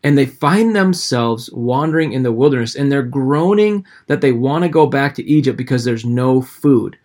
and 0.03 0.17
they 0.17 0.25
find 0.25 0.75
themselves 0.75 1.50
wandering 1.53 2.12
in 2.12 2.24
the 2.24 2.31
wilderness 2.31 2.75
and 2.75 2.91
they're 2.91 3.03
groaning 3.03 3.86
that 4.07 4.22
they 4.22 4.33
want 4.33 4.63
to 4.63 4.69
go 4.69 4.86
back 4.86 5.15
to 5.15 5.24
Egypt 5.24 5.57
because 5.57 5.83
there's 5.83 6.05
no 6.05 6.41
food. 6.41 6.98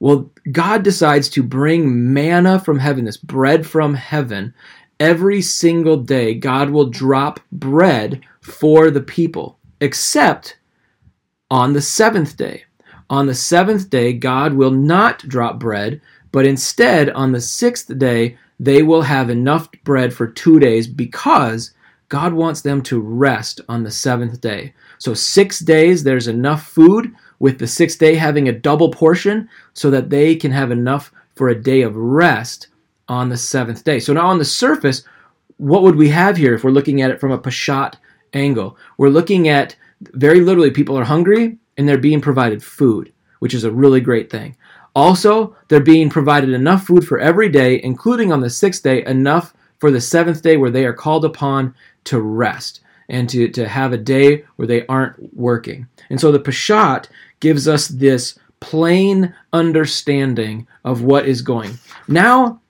Well, 0.00 0.30
God 0.50 0.82
decides 0.82 1.28
to 1.30 1.42
bring 1.42 2.12
manna 2.12 2.60
from 2.60 2.78
heaven, 2.78 3.04
this 3.04 3.16
bread 3.16 3.66
from 3.66 3.94
heaven. 3.94 4.54
Every 5.00 5.42
single 5.42 5.96
day, 5.96 6.34
God 6.34 6.70
will 6.70 6.88
drop 6.88 7.40
bread 7.52 8.24
for 8.40 8.90
the 8.90 9.00
people, 9.00 9.58
except 9.80 10.56
on 11.50 11.72
the 11.72 11.82
seventh 11.82 12.36
day. 12.36 12.64
On 13.10 13.26
the 13.26 13.34
seventh 13.34 13.90
day, 13.90 14.12
God 14.12 14.54
will 14.54 14.70
not 14.70 15.20
drop 15.20 15.58
bread, 15.58 16.00
but 16.30 16.46
instead, 16.46 17.10
on 17.10 17.32
the 17.32 17.40
sixth 17.40 17.96
day, 17.98 18.36
they 18.60 18.82
will 18.82 19.02
have 19.02 19.30
enough 19.30 19.68
bread 19.84 20.12
for 20.12 20.26
two 20.26 20.58
days 20.58 20.86
because 20.86 21.72
God 22.08 22.32
wants 22.32 22.62
them 22.62 22.82
to 22.82 23.00
rest 23.00 23.60
on 23.68 23.82
the 23.82 23.90
seventh 23.90 24.40
day. 24.40 24.72
So, 24.98 25.14
six 25.14 25.60
days, 25.60 26.02
there's 26.02 26.28
enough 26.28 26.66
food, 26.66 27.14
with 27.38 27.58
the 27.58 27.66
sixth 27.66 27.98
day 27.98 28.14
having 28.14 28.48
a 28.48 28.52
double 28.52 28.90
portion, 28.90 29.48
so 29.74 29.90
that 29.90 30.10
they 30.10 30.34
can 30.34 30.50
have 30.50 30.70
enough 30.70 31.12
for 31.36 31.48
a 31.48 31.62
day 31.62 31.82
of 31.82 31.94
rest 31.96 32.68
on 33.08 33.28
the 33.28 33.36
seventh 33.36 33.84
day. 33.84 34.00
So, 34.00 34.12
now 34.12 34.26
on 34.26 34.38
the 34.38 34.44
surface, 34.44 35.04
what 35.58 35.82
would 35.82 35.96
we 35.96 36.08
have 36.08 36.36
here 36.36 36.54
if 36.54 36.64
we're 36.64 36.70
looking 36.70 37.02
at 37.02 37.10
it 37.10 37.20
from 37.20 37.32
a 37.32 37.38
Peshat 37.38 37.94
angle? 38.32 38.76
We're 38.96 39.08
looking 39.08 39.48
at 39.48 39.76
very 40.00 40.40
literally, 40.40 40.70
people 40.70 40.98
are 40.98 41.04
hungry 41.04 41.58
and 41.76 41.88
they're 41.88 41.98
being 41.98 42.20
provided 42.20 42.62
food, 42.62 43.12
which 43.40 43.54
is 43.54 43.64
a 43.64 43.70
really 43.70 44.00
great 44.00 44.30
thing. 44.30 44.56
Also, 44.94 45.56
they're 45.68 45.80
being 45.80 46.08
provided 46.08 46.50
enough 46.50 46.84
food 46.84 47.06
for 47.06 47.18
every 47.18 47.48
day, 47.48 47.80
including 47.82 48.32
on 48.32 48.40
the 48.40 48.50
sixth 48.50 48.82
day, 48.82 49.04
enough 49.04 49.54
for 49.78 49.90
the 49.90 50.00
seventh 50.00 50.42
day 50.42 50.56
where 50.56 50.70
they 50.70 50.84
are 50.84 50.92
called 50.92 51.24
upon 51.24 51.74
to 52.08 52.20
rest 52.20 52.80
and 53.08 53.28
to, 53.30 53.48
to 53.48 53.66
have 53.66 53.92
a 53.92 53.98
day 53.98 54.44
where 54.56 54.68
they 54.68 54.86
aren't 54.86 55.34
working. 55.34 55.86
And 56.10 56.20
so 56.20 56.30
the 56.30 56.40
Peshat 56.40 57.08
gives 57.40 57.66
us 57.68 57.88
this 57.88 58.38
plain 58.60 59.34
understanding 59.52 60.66
of 60.84 61.02
what 61.02 61.26
is 61.26 61.42
going. 61.42 61.78
Now, 62.06 62.60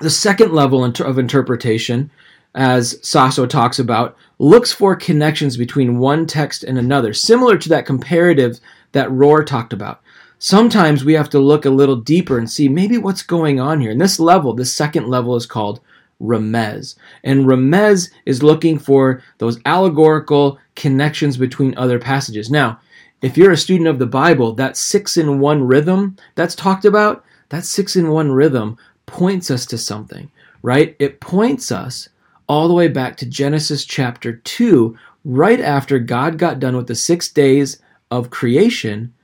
the 0.00 0.10
second 0.10 0.52
level 0.52 0.84
of 0.84 1.18
interpretation, 1.18 2.10
as 2.54 2.98
Sasso 3.02 3.46
talks 3.46 3.78
about, 3.78 4.16
looks 4.38 4.72
for 4.72 4.96
connections 4.96 5.56
between 5.56 5.98
one 5.98 6.26
text 6.26 6.64
and 6.64 6.78
another, 6.78 7.14
similar 7.14 7.56
to 7.58 7.68
that 7.70 7.86
comparative 7.86 8.58
that 8.92 9.08
Rohr 9.08 9.46
talked 9.46 9.72
about. 9.72 10.00
Sometimes 10.38 11.04
we 11.04 11.14
have 11.14 11.30
to 11.30 11.38
look 11.38 11.64
a 11.64 11.70
little 11.70 11.96
deeper 11.96 12.38
and 12.38 12.50
see 12.50 12.68
maybe 12.68 12.98
what's 12.98 13.22
going 13.22 13.60
on 13.60 13.80
here. 13.80 13.90
And 13.90 14.00
this 14.00 14.20
level, 14.20 14.52
this 14.52 14.74
second 14.74 15.08
level, 15.08 15.36
is 15.36 15.46
called 15.46 15.80
Remez. 16.20 16.96
And 17.22 17.46
Remez 17.46 18.10
is 18.26 18.42
looking 18.42 18.78
for 18.78 19.22
those 19.38 19.58
allegorical 19.66 20.58
connections 20.76 21.36
between 21.36 21.76
other 21.76 21.98
passages. 21.98 22.50
Now, 22.50 22.80
if 23.22 23.36
you're 23.36 23.52
a 23.52 23.56
student 23.56 23.88
of 23.88 23.98
the 23.98 24.06
Bible, 24.06 24.52
that 24.54 24.76
six 24.76 25.16
in 25.16 25.40
one 25.40 25.62
rhythm 25.64 26.16
that's 26.34 26.54
talked 26.54 26.84
about, 26.84 27.24
that 27.48 27.64
six 27.64 27.96
in 27.96 28.10
one 28.10 28.32
rhythm 28.32 28.76
points 29.06 29.50
us 29.50 29.66
to 29.66 29.78
something, 29.78 30.30
right? 30.62 30.96
It 30.98 31.20
points 31.20 31.72
us 31.72 32.08
all 32.48 32.68
the 32.68 32.74
way 32.74 32.88
back 32.88 33.16
to 33.16 33.26
Genesis 33.26 33.84
chapter 33.84 34.34
2, 34.34 34.96
right 35.24 35.60
after 35.60 35.98
God 35.98 36.38
got 36.38 36.60
done 36.60 36.76
with 36.76 36.86
the 36.86 36.94
six 36.94 37.28
days 37.28 37.80
of 38.10 38.30
creation 38.30 39.14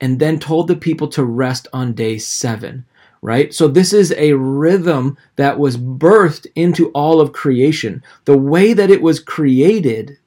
and 0.00 0.18
then 0.18 0.38
told 0.38 0.68
the 0.68 0.76
people 0.76 1.08
to 1.08 1.24
rest 1.24 1.66
on 1.72 1.94
day 1.94 2.18
seven 2.18 2.84
right? 3.22 3.52
So 3.52 3.68
this 3.68 3.92
is 3.92 4.12
a 4.12 4.32
rhythm 4.32 5.16
that 5.36 5.58
was 5.58 5.76
birthed 5.76 6.46
into 6.54 6.90
all 6.90 7.20
of 7.20 7.32
creation. 7.32 8.02
The 8.24 8.38
way 8.38 8.72
that 8.72 8.90
it 8.90 9.02
was 9.02 9.20
created 9.20 10.18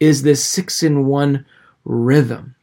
is 0.00 0.22
this 0.22 0.44
six 0.44 0.82
in 0.82 1.06
one 1.06 1.46
rhythm. 1.84 2.54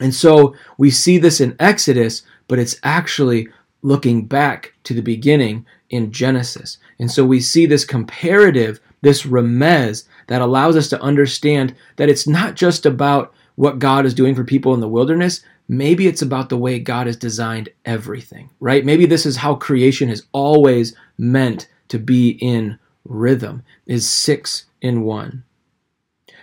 And 0.00 0.14
so 0.14 0.54
we 0.78 0.90
see 0.90 1.18
this 1.18 1.40
in 1.40 1.56
Exodus, 1.58 2.22
but 2.48 2.58
it's 2.58 2.76
actually 2.82 3.48
looking 3.82 4.26
back 4.26 4.74
to 4.84 4.94
the 4.94 5.02
beginning 5.02 5.66
in 5.90 6.12
Genesis. 6.12 6.78
And 6.98 7.10
so 7.10 7.24
we 7.24 7.40
see 7.40 7.66
this 7.66 7.84
comparative, 7.84 8.80
this 9.02 9.22
remez, 9.24 10.04
that 10.28 10.40
allows 10.40 10.76
us 10.76 10.88
to 10.88 11.02
understand 11.02 11.74
that 11.96 12.08
it's 12.08 12.26
not 12.26 12.54
just 12.54 12.86
about 12.86 13.34
what 13.62 13.78
God 13.78 14.04
is 14.04 14.12
doing 14.12 14.34
for 14.34 14.42
people 14.42 14.74
in 14.74 14.80
the 14.80 14.88
wilderness, 14.88 15.44
maybe 15.68 16.08
it's 16.08 16.20
about 16.20 16.48
the 16.48 16.58
way 16.58 16.80
God 16.80 17.06
has 17.06 17.16
designed 17.16 17.68
everything, 17.84 18.50
right? 18.58 18.84
Maybe 18.84 19.06
this 19.06 19.24
is 19.24 19.36
how 19.36 19.54
creation 19.54 20.10
is 20.10 20.24
always 20.32 20.96
meant 21.16 21.68
to 21.86 22.00
be 22.00 22.30
in 22.30 22.76
rhythm, 23.04 23.62
is 23.86 24.10
six 24.10 24.64
in 24.80 25.02
one. 25.02 25.44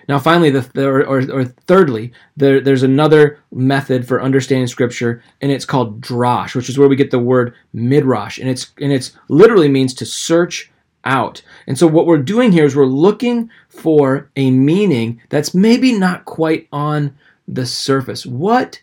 Now, 0.07 0.17
finally, 0.17 0.49
the, 0.49 0.87
or, 0.87 1.05
or, 1.05 1.29
or 1.29 1.43
thirdly, 1.43 2.13
there, 2.37 2.61
there's 2.61 2.83
another 2.83 3.39
method 3.51 4.07
for 4.07 4.23
understanding 4.23 4.67
Scripture, 4.67 5.21
and 5.41 5.51
it's 5.51 5.65
called 5.65 5.99
drash, 5.99 6.55
which 6.55 6.69
is 6.69 6.77
where 6.77 6.87
we 6.87 6.95
get 6.95 7.11
the 7.11 7.19
word 7.19 7.53
midrash, 7.73 8.37
and 8.37 8.49
it's 8.49 8.71
and 8.79 8.93
it's 8.93 9.11
literally 9.27 9.67
means 9.67 9.93
to 9.95 10.05
search 10.05 10.71
out. 11.09 11.41
And 11.67 11.77
so, 11.77 11.87
what 11.87 12.05
we're 12.05 12.19
doing 12.19 12.51
here 12.53 12.63
is 12.63 12.75
we're 12.75 12.85
looking 12.85 13.49
for 13.67 14.29
a 14.35 14.51
meaning 14.51 15.21
that's 15.29 15.53
maybe 15.53 15.97
not 15.97 16.23
quite 16.23 16.67
on 16.71 17.17
the 17.47 17.65
surface. 17.65 18.25
What 18.25 18.79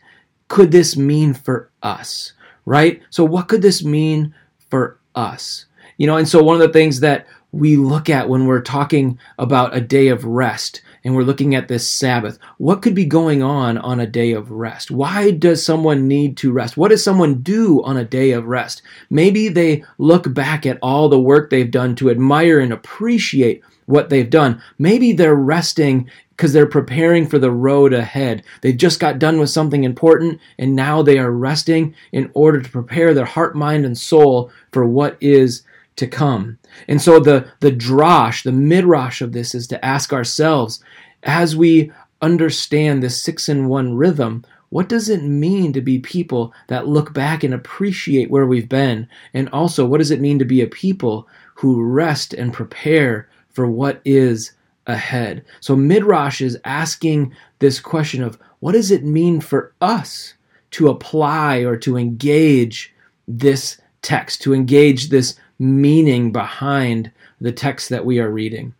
could 0.49 0.73
this 0.73 0.97
mean 0.97 1.33
for 1.33 1.71
us? 1.83 2.33
Right? 2.67 3.01
So, 3.11 3.25
what 3.25 3.49
could 3.49 3.63
this 3.63 3.85
mean 3.85 4.35
for 4.69 4.99
us? 5.15 5.67
You 5.97 6.07
know, 6.07 6.17
and 6.17 6.29
so 6.29 6.43
one 6.43 6.57
of 6.57 6.67
the 6.67 6.73
things 6.73 7.01
that 7.01 7.27
we 7.53 7.77
look 7.77 8.11
at 8.11 8.29
when 8.29 8.47
we're 8.47 8.61
talking 8.61 9.19
about 9.39 9.75
a 9.75 9.81
day 9.81 10.09
of 10.09 10.25
rest 10.25 10.83
and 11.07 11.15
we're 11.15 11.23
looking 11.23 11.55
at 11.55 11.69
this 11.69 11.89
Sabbath, 11.89 12.37
what 12.59 12.83
could 12.83 12.95
be 12.97 13.05
going 13.05 13.41
on 13.41 13.79
on 13.79 14.01
a 14.01 14.09
day 14.09 14.33
of 14.33 14.51
rest? 14.51 14.91
Why 14.91 15.31
does 15.31 15.65
someone 15.65 16.09
need 16.09 16.37
to 16.39 16.51
rest? 16.51 16.77
What 16.77 16.89
does 16.89 17.05
someone 17.05 17.43
do 17.43 17.81
on 17.85 17.97
a 17.97 18.05
day 18.05 18.33
of 18.33 18.47
rest? 18.47 18.83
Maybe 19.09 19.49
they 19.49 19.85
look 19.99 20.35
back 20.35 20.67
at 20.67 20.81
all 20.83 21.09
the 21.09 21.21
work 21.21 21.49
they've 21.49 21.71
done 21.71 21.95
to 21.97 22.11
admire 22.11 22.59
and 22.59 22.73
appreciate 22.73 23.63
what 23.85 24.11
they've 24.11 24.29
done. 24.29 24.61
Maybe 24.81 25.13
they're 25.13 25.37
resting 25.37 26.11
because 26.31 26.53
they're 26.53 26.67
preparing 26.67 27.29
for 27.29 27.39
the 27.39 27.53
road 27.53 27.93
ahead. 27.93 28.43
They've 28.63 28.77
just 28.77 28.99
got 28.99 29.21
done 29.21 29.39
with 29.39 29.51
something 29.51 29.85
important 29.85 30.41
and 30.59 30.75
now 30.75 31.03
they 31.03 31.19
are 31.19 31.31
resting 31.31 31.95
in 32.11 32.33
order 32.35 32.61
to 32.61 32.69
prepare 32.69 33.15
their 33.15 33.27
heart, 33.27 33.55
mind, 33.55 33.87
and 33.87 33.97
soul 33.97 34.51
for 34.73 34.85
what 34.85 35.17
is 35.21 35.63
to 35.95 36.09
come. 36.09 36.59
And 36.89 37.01
so 37.01 37.21
the, 37.21 37.51
the 37.61 37.73
drosh, 37.73 38.43
the 38.43 38.53
midrash 38.53 39.21
of 39.21 39.33
this 39.33 39.55
is 39.55 39.67
to 39.69 39.85
ask 39.85 40.13
ourselves, 40.13 40.83
as 41.23 41.57
we 41.57 41.93
understand 42.23 43.03
this 43.03 43.21
six 43.23 43.49
in 43.49 43.69
one 43.69 43.95
rhythm, 43.95 44.45
what 44.71 44.89
does 44.89 45.09
it 45.09 45.23
mean 45.23 45.73
to 45.73 45.81
be 45.81 45.99
people 45.99 46.53
that 46.69 46.89
look 46.89 47.13
back 47.13 47.45
and 47.45 47.55
appreciate 47.55 48.31
where 48.31 48.47
we've 48.47 48.69
been? 48.69 49.09
And 49.33 49.49
also, 49.51 49.87
what 49.87 49.99
does 49.99 50.11
it 50.11 50.21
mean 50.21 50.39
to 50.39 50.45
be 50.45 50.61
a 50.61 50.67
people 50.67 51.29
who 51.55 51.83
rest 51.83 52.35
and 52.35 52.53
prepare 52.53 53.29
for 53.51 53.67
what 53.67 54.01
is 54.05 54.53
ahead. 54.87 55.45
So 55.61 55.75
Midrash 55.75 56.41
is 56.41 56.59
asking 56.65 57.35
this 57.59 57.81
question 57.81 58.23
of 58.23 58.39
what 58.61 58.73
does 58.73 58.91
it 58.91 59.05
mean 59.05 59.41
for 59.41 59.73
us 59.81 60.35
to 60.73 60.89
apply 60.89 61.59
or 61.59 61.77
to 61.79 61.97
engage 61.97 62.95
this 63.27 63.79
text, 64.03 64.43
to 64.43 64.55
engage 64.55 65.09
this 65.09 65.37
meaning 65.59 66.33
behind 66.33 67.11
the 67.41 67.53
text 67.53 67.89
that 67.91 68.05
we 68.05 68.19
are 68.21 68.31
reading. 68.31 68.75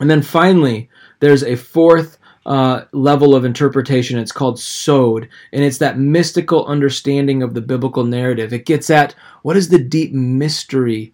And 0.00 0.10
then 0.10 0.22
finally, 0.22 0.88
there's 1.20 1.42
a 1.42 1.56
fourth 1.56 2.18
uh, 2.46 2.84
level 2.92 3.34
of 3.34 3.44
interpretation. 3.44 4.18
It's 4.18 4.32
called 4.32 4.58
sod, 4.58 5.28
and 5.52 5.62
it's 5.62 5.78
that 5.78 5.98
mystical 5.98 6.64
understanding 6.66 7.42
of 7.42 7.54
the 7.54 7.60
biblical 7.60 8.04
narrative. 8.04 8.52
It 8.52 8.64
gets 8.66 8.88
at 8.88 9.14
what 9.42 9.56
is 9.56 9.68
the 9.68 9.78
deep 9.78 10.12
mystery 10.12 11.12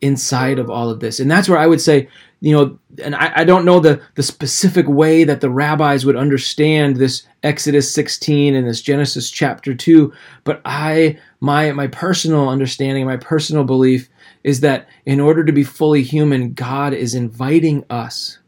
inside 0.00 0.58
of 0.58 0.70
all 0.70 0.90
of 0.90 1.00
this. 1.00 1.20
And 1.20 1.30
that's 1.30 1.48
where 1.48 1.58
I 1.58 1.66
would 1.66 1.80
say, 1.80 2.08
you 2.40 2.54
know, 2.54 2.78
and 3.02 3.14
I, 3.14 3.32
I, 3.36 3.44
don't 3.44 3.64
know 3.64 3.80
the, 3.80 4.00
the 4.14 4.22
specific 4.22 4.86
way 4.86 5.24
that 5.24 5.40
the 5.40 5.50
rabbis 5.50 6.04
would 6.04 6.16
understand 6.16 6.96
this 6.96 7.26
Exodus 7.42 7.92
16 7.92 8.54
and 8.54 8.68
this 8.68 8.82
Genesis 8.82 9.30
chapter 9.30 9.74
2, 9.74 10.12
but 10.44 10.60
I 10.64 11.18
my 11.40 11.72
my 11.72 11.86
personal 11.86 12.48
understanding, 12.48 13.06
my 13.06 13.16
personal 13.16 13.64
belief 13.64 14.08
is 14.44 14.60
that 14.60 14.88
in 15.06 15.20
order 15.20 15.44
to 15.44 15.52
be 15.52 15.64
fully 15.64 16.02
human, 16.02 16.52
God 16.52 16.92
is 16.92 17.14
inviting 17.14 17.84
us 17.90 18.38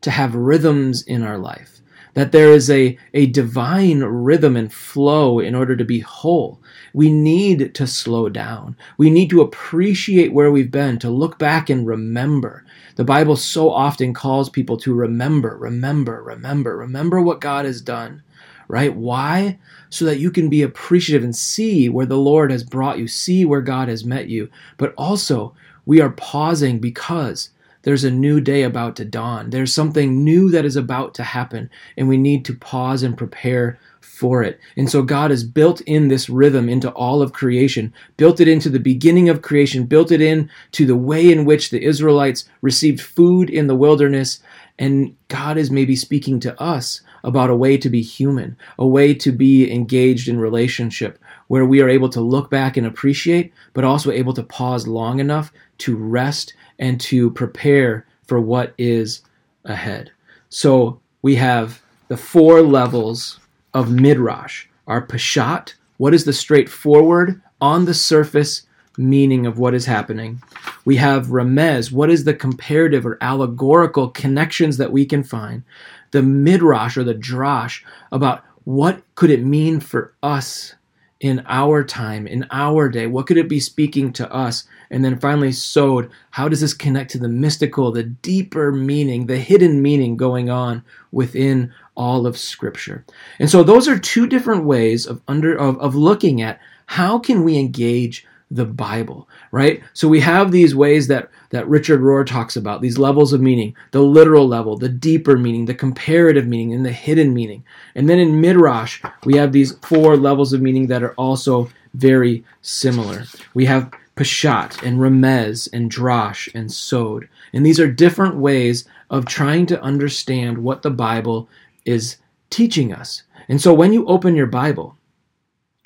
to 0.00 0.10
have 0.10 0.34
rhythms 0.34 1.02
in 1.02 1.22
our 1.22 1.38
life 1.38 1.77
that 2.18 2.32
there 2.32 2.52
is 2.52 2.68
a, 2.68 2.98
a 3.14 3.26
divine 3.26 4.00
rhythm 4.00 4.56
and 4.56 4.72
flow 4.72 5.38
in 5.38 5.54
order 5.54 5.76
to 5.76 5.84
be 5.84 6.00
whole. 6.00 6.60
We 6.92 7.12
need 7.12 7.76
to 7.76 7.86
slow 7.86 8.28
down. 8.28 8.76
We 8.96 9.08
need 9.08 9.30
to 9.30 9.40
appreciate 9.40 10.32
where 10.32 10.50
we've 10.50 10.70
been, 10.70 10.98
to 10.98 11.10
look 11.10 11.38
back 11.38 11.70
and 11.70 11.86
remember. 11.86 12.64
The 12.96 13.04
Bible 13.04 13.36
so 13.36 13.70
often 13.70 14.14
calls 14.14 14.50
people 14.50 14.76
to 14.78 14.94
remember, 14.94 15.56
remember, 15.56 16.20
remember, 16.20 16.76
remember 16.76 17.20
what 17.20 17.40
God 17.40 17.64
has 17.66 17.80
done, 17.80 18.24
right? 18.66 18.92
Why? 18.92 19.60
So 19.88 20.04
that 20.06 20.18
you 20.18 20.32
can 20.32 20.48
be 20.48 20.62
appreciative 20.62 21.22
and 21.22 21.36
see 21.36 21.88
where 21.88 22.06
the 22.06 22.18
Lord 22.18 22.50
has 22.50 22.64
brought 22.64 22.98
you, 22.98 23.06
see 23.06 23.44
where 23.44 23.60
God 23.60 23.88
has 23.88 24.04
met 24.04 24.28
you. 24.28 24.50
But 24.76 24.92
also, 24.98 25.54
we 25.86 26.00
are 26.00 26.10
pausing 26.10 26.80
because 26.80 27.50
there's 27.88 28.04
a 28.04 28.10
new 28.10 28.38
day 28.38 28.64
about 28.64 28.96
to 28.96 29.04
dawn. 29.06 29.48
There's 29.48 29.72
something 29.72 30.22
new 30.22 30.50
that 30.50 30.66
is 30.66 30.76
about 30.76 31.14
to 31.14 31.22
happen, 31.22 31.70
and 31.96 32.06
we 32.06 32.18
need 32.18 32.44
to 32.44 32.54
pause 32.54 33.02
and 33.02 33.16
prepare 33.16 33.78
for 34.02 34.42
it. 34.42 34.60
And 34.76 34.90
so 34.90 35.00
God 35.00 35.30
has 35.30 35.42
built 35.42 35.80
in 35.80 36.08
this 36.08 36.28
rhythm 36.28 36.68
into 36.68 36.90
all 36.90 37.22
of 37.22 37.32
creation, 37.32 37.94
built 38.18 38.40
it 38.40 38.46
into 38.46 38.68
the 38.68 38.78
beginning 38.78 39.30
of 39.30 39.40
creation, 39.40 39.86
built 39.86 40.12
it 40.12 40.20
in 40.20 40.50
to 40.72 40.84
the 40.84 40.96
way 40.96 41.32
in 41.32 41.46
which 41.46 41.70
the 41.70 41.82
Israelites 41.82 42.44
received 42.60 43.00
food 43.00 43.48
in 43.48 43.68
the 43.68 43.74
wilderness. 43.74 44.40
And 44.78 45.16
God 45.28 45.56
is 45.56 45.70
maybe 45.70 45.96
speaking 45.96 46.40
to 46.40 46.60
us 46.60 47.00
about 47.24 47.48
a 47.48 47.56
way 47.56 47.78
to 47.78 47.88
be 47.88 48.02
human, 48.02 48.58
a 48.78 48.86
way 48.86 49.14
to 49.14 49.32
be 49.32 49.72
engaged 49.72 50.28
in 50.28 50.38
relationship, 50.38 51.18
where 51.48 51.66
we 51.66 51.82
are 51.82 51.88
able 51.88 52.08
to 52.10 52.20
look 52.20 52.50
back 52.50 52.76
and 52.76 52.86
appreciate, 52.86 53.52
but 53.72 53.84
also 53.84 54.10
able 54.10 54.32
to 54.34 54.42
pause 54.42 54.86
long 54.86 55.18
enough 55.18 55.52
to 55.78 55.96
rest 55.96 56.54
and 56.78 57.00
to 57.00 57.30
prepare 57.32 58.06
for 58.26 58.40
what 58.40 58.74
is 58.78 59.22
ahead. 59.64 60.12
So 60.48 61.00
we 61.22 61.34
have 61.36 61.82
the 62.08 62.16
four 62.16 62.62
levels 62.62 63.40
of 63.74 63.90
midrash. 63.90 64.66
Our 64.86 65.06
pashat, 65.06 65.74
what 65.96 66.14
is 66.14 66.24
the 66.24 66.32
straightforward, 66.32 67.42
on 67.60 67.84
the 67.84 67.94
surface 67.94 68.62
meaning 68.96 69.46
of 69.46 69.58
what 69.58 69.74
is 69.74 69.86
happening. 69.86 70.42
We 70.84 70.96
have 70.96 71.28
remez, 71.28 71.92
what 71.92 72.10
is 72.10 72.24
the 72.24 72.34
comparative 72.34 73.06
or 73.06 73.18
allegorical 73.20 74.08
connections 74.08 74.76
that 74.78 74.92
we 74.92 75.06
can 75.06 75.22
find. 75.22 75.62
The 76.10 76.22
midrash 76.22 76.96
or 76.96 77.04
the 77.04 77.14
drash 77.14 77.82
about 78.10 78.44
what 78.64 79.02
could 79.14 79.30
it 79.30 79.44
mean 79.44 79.80
for 79.80 80.14
us 80.22 80.74
in 81.20 81.44
our 81.48 81.82
time, 81.82 82.26
in 82.26 82.46
our 82.50 82.88
day? 82.88 83.06
What 83.06 83.26
could 83.26 83.36
it 83.36 83.48
be 83.48 83.60
speaking 83.60 84.12
to 84.14 84.32
us? 84.32 84.64
And 84.90 85.04
then 85.04 85.18
finally, 85.18 85.52
sod, 85.52 86.10
how 86.30 86.48
does 86.48 86.60
this 86.60 86.74
connect 86.74 87.10
to 87.12 87.18
the 87.18 87.28
mystical, 87.28 87.90
the 87.90 88.04
deeper 88.04 88.70
meaning, 88.70 89.26
the 89.26 89.38
hidden 89.38 89.82
meaning 89.82 90.16
going 90.16 90.48
on 90.48 90.84
within 91.10 91.72
all 91.96 92.26
of 92.26 92.38
Scripture? 92.38 93.04
And 93.38 93.50
so 93.50 93.62
those 93.62 93.88
are 93.88 93.98
two 93.98 94.26
different 94.26 94.64
ways 94.64 95.06
of 95.06 95.20
under 95.26 95.56
of, 95.56 95.78
of 95.80 95.94
looking 95.94 96.40
at 96.40 96.60
how 96.86 97.18
can 97.18 97.44
we 97.44 97.58
engage 97.58 98.26
the 98.50 98.64
Bible, 98.64 99.28
right? 99.52 99.82
So 99.92 100.08
we 100.08 100.20
have 100.20 100.50
these 100.50 100.74
ways 100.74 101.06
that 101.08 101.30
that 101.50 101.68
Richard 101.68 102.00
Rohr 102.00 102.26
talks 102.26 102.56
about, 102.56 102.80
these 102.80 102.98
levels 102.98 103.32
of 103.32 103.40
meaning, 103.40 103.74
the 103.90 104.02
literal 104.02 104.46
level, 104.46 104.76
the 104.76 104.88
deeper 104.88 105.36
meaning, 105.36 105.64
the 105.64 105.74
comparative 105.74 106.46
meaning, 106.46 106.74
and 106.74 106.84
the 106.84 106.92
hidden 106.92 107.34
meaning. 107.34 107.64
And 107.94 108.08
then 108.08 108.18
in 108.18 108.40
Midrash, 108.40 109.02
we 109.24 109.36
have 109.36 109.52
these 109.52 109.76
four 109.82 110.16
levels 110.16 110.52
of 110.52 110.62
meaning 110.62 110.86
that 110.88 111.02
are 111.02 111.14
also 111.14 111.70
very 111.94 112.44
similar. 112.60 113.24
We 113.54 113.66
have 113.66 113.90
Peshat 114.16 114.82
and 114.82 114.98
Remez 114.98 115.68
and 115.72 115.90
Drash 115.90 116.52
and 116.54 116.72
Sod. 116.72 117.28
And 117.52 117.64
these 117.64 117.80
are 117.80 117.90
different 117.90 118.36
ways 118.36 118.86
of 119.10 119.24
trying 119.24 119.66
to 119.66 119.82
understand 119.82 120.58
what 120.58 120.82
the 120.82 120.90
Bible 120.90 121.48
is 121.84 122.16
teaching 122.50 122.92
us. 122.92 123.22
And 123.48 123.60
so 123.60 123.72
when 123.72 123.92
you 123.92 124.04
open 124.06 124.34
your 124.34 124.46
Bible, 124.46 124.96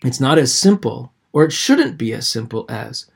it's 0.03 0.21
not 0.21 0.39
as 0.39 0.53
simple, 0.53 1.12
or 1.33 1.45
it 1.45 1.53
shouldn't 1.53 1.99
be 1.99 2.13
as 2.13 2.29
simple 2.29 2.67
as 2.69 3.07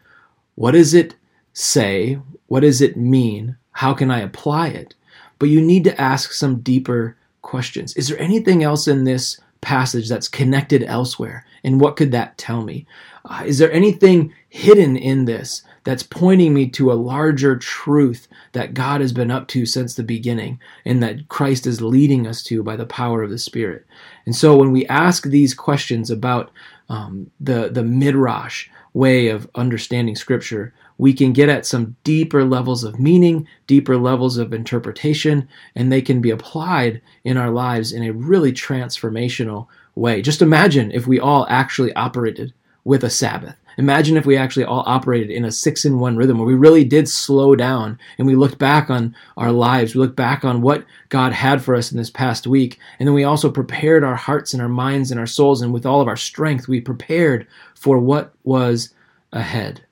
what 0.54 0.72
does 0.72 0.94
it 0.94 1.14
say? 1.52 2.18
What 2.46 2.60
does 2.60 2.80
it 2.80 2.96
mean? 2.96 3.56
How 3.72 3.94
can 3.94 4.10
I 4.10 4.20
apply 4.20 4.68
it? 4.68 4.94
But 5.38 5.50
you 5.50 5.60
need 5.60 5.84
to 5.84 6.00
ask 6.00 6.32
some 6.32 6.60
deeper 6.60 7.16
questions. 7.42 7.94
Is 7.96 8.08
there 8.08 8.18
anything 8.18 8.62
else 8.62 8.88
in 8.88 9.04
this 9.04 9.38
passage 9.60 10.08
that's 10.08 10.28
connected 10.28 10.82
elsewhere? 10.84 11.44
And 11.64 11.80
what 11.80 11.96
could 11.96 12.12
that 12.12 12.38
tell 12.38 12.62
me? 12.62 12.86
Uh, 13.24 13.42
is 13.44 13.58
there 13.58 13.72
anything 13.72 14.32
hidden 14.48 14.96
in 14.96 15.24
this 15.24 15.62
that's 15.84 16.02
pointing 16.02 16.54
me 16.54 16.68
to 16.70 16.92
a 16.92 16.94
larger 16.94 17.56
truth 17.56 18.28
that 18.52 18.74
God 18.74 19.00
has 19.00 19.12
been 19.12 19.30
up 19.30 19.48
to 19.48 19.66
since 19.66 19.94
the 19.94 20.02
beginning 20.02 20.60
and 20.84 21.02
that 21.02 21.28
Christ 21.28 21.66
is 21.66 21.82
leading 21.82 22.26
us 22.26 22.42
to 22.44 22.62
by 22.62 22.76
the 22.76 22.86
power 22.86 23.22
of 23.22 23.30
the 23.30 23.38
Spirit? 23.38 23.84
And 24.26 24.34
so 24.34 24.56
when 24.56 24.72
we 24.72 24.86
ask 24.86 25.24
these 25.24 25.54
questions 25.54 26.10
about 26.10 26.52
um, 26.88 27.30
the, 27.40 27.68
the 27.68 27.82
midrash 27.82 28.68
way 28.94 29.28
of 29.28 29.48
understanding 29.54 30.16
Scripture, 30.16 30.72
we 30.98 31.12
can 31.12 31.32
get 31.32 31.48
at 31.48 31.66
some 31.66 31.96
deeper 32.04 32.44
levels 32.44 32.84
of 32.84 32.98
meaning, 32.98 33.46
deeper 33.66 33.96
levels 33.96 34.38
of 34.38 34.52
interpretation, 34.52 35.48
and 35.74 35.92
they 35.92 36.00
can 36.00 36.20
be 36.20 36.30
applied 36.30 37.02
in 37.24 37.36
our 37.36 37.50
lives 37.50 37.92
in 37.92 38.02
a 38.02 38.12
really 38.12 38.52
transformational 38.52 39.66
way. 39.94 40.22
Just 40.22 40.40
imagine 40.42 40.90
if 40.92 41.06
we 41.06 41.20
all 41.20 41.46
actually 41.50 41.92
operated 41.94 42.54
with 42.84 43.04
a 43.04 43.10
Sabbath. 43.10 43.56
Imagine 43.78 44.16
if 44.16 44.24
we 44.24 44.36
actually 44.36 44.64
all 44.64 44.84
operated 44.86 45.30
in 45.30 45.44
a 45.44 45.52
six 45.52 45.84
in 45.84 45.98
one 45.98 46.16
rhythm 46.16 46.38
where 46.38 46.46
we 46.46 46.54
really 46.54 46.84
did 46.84 47.08
slow 47.08 47.54
down 47.54 47.98
and 48.18 48.26
we 48.26 48.34
looked 48.34 48.58
back 48.58 48.88
on 48.88 49.14
our 49.36 49.52
lives. 49.52 49.94
We 49.94 50.00
looked 50.00 50.16
back 50.16 50.44
on 50.44 50.62
what 50.62 50.84
God 51.10 51.32
had 51.32 51.62
for 51.62 51.74
us 51.74 51.92
in 51.92 51.98
this 51.98 52.10
past 52.10 52.46
week. 52.46 52.78
And 52.98 53.06
then 53.06 53.14
we 53.14 53.24
also 53.24 53.50
prepared 53.50 54.02
our 54.02 54.16
hearts 54.16 54.54
and 54.54 54.62
our 54.62 54.68
minds 54.68 55.10
and 55.10 55.20
our 55.20 55.26
souls. 55.26 55.60
And 55.60 55.72
with 55.72 55.84
all 55.84 56.00
of 56.00 56.08
our 56.08 56.16
strength, 56.16 56.68
we 56.68 56.80
prepared 56.80 57.46
for 57.74 57.98
what 57.98 58.32
was 58.44 58.94
ahead. 59.32 59.84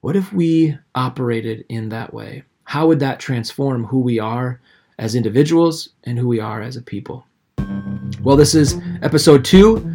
What 0.00 0.16
if 0.16 0.32
we 0.32 0.76
operated 0.94 1.64
in 1.68 1.88
that 1.90 2.12
way? 2.12 2.42
How 2.64 2.86
would 2.86 3.00
that 3.00 3.20
transform 3.20 3.84
who 3.84 4.00
we 4.00 4.18
are 4.18 4.60
as 4.98 5.14
individuals 5.14 5.90
and 6.04 6.18
who 6.18 6.28
we 6.28 6.40
are 6.40 6.60
as 6.60 6.76
a 6.76 6.82
people? 6.82 7.24
Well, 8.22 8.36
this 8.36 8.54
is 8.54 8.80
episode 9.02 9.44
two 9.44 9.87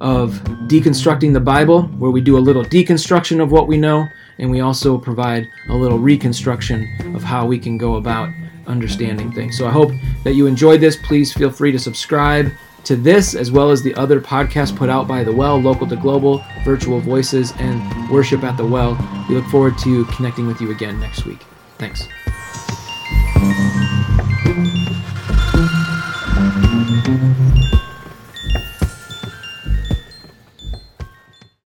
of 0.00 0.32
Deconstructing 0.68 1.32
the 1.32 1.40
Bible, 1.40 1.82
where 1.98 2.10
we 2.10 2.20
do 2.20 2.36
a 2.36 2.40
little 2.40 2.64
deconstruction 2.64 3.42
of 3.42 3.50
what 3.50 3.66
we 3.66 3.76
know, 3.76 4.06
and 4.38 4.50
we 4.50 4.60
also 4.60 4.98
provide 4.98 5.48
a 5.68 5.74
little 5.74 5.98
reconstruction 5.98 6.88
of 7.14 7.22
how 7.22 7.46
we 7.46 7.58
can 7.58 7.76
go 7.76 7.96
about 7.96 8.30
understanding 8.66 9.32
things. 9.32 9.56
So 9.56 9.66
I 9.66 9.70
hope 9.70 9.90
that 10.24 10.34
you 10.34 10.46
enjoyed 10.46 10.80
this. 10.80 10.96
Please 10.96 11.32
feel 11.32 11.50
free 11.50 11.72
to 11.72 11.78
subscribe 11.78 12.52
to 12.84 12.96
this, 12.96 13.34
as 13.34 13.50
well 13.50 13.70
as 13.70 13.82
the 13.82 13.94
other 13.96 14.20
podcasts 14.20 14.74
put 14.74 14.88
out 14.88 15.08
by 15.08 15.24
The 15.24 15.32
Well, 15.32 15.58
Local 15.60 15.86
to 15.88 15.96
Global, 15.96 16.44
Virtual 16.64 17.00
Voices, 17.00 17.52
and 17.58 18.10
Worship 18.10 18.44
at 18.44 18.56
the 18.56 18.66
Well. 18.66 18.96
We 19.28 19.34
look 19.34 19.46
forward 19.46 19.76
to 19.78 20.04
connecting 20.06 20.46
with 20.46 20.60
you 20.60 20.70
again 20.70 21.00
next 21.00 21.26
week. 21.26 21.44
Thanks. 21.78 22.06